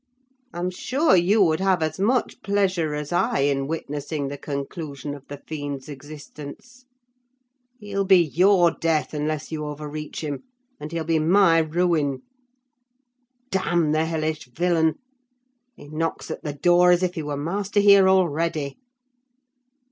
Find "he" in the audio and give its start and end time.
15.75-15.87, 17.13-17.21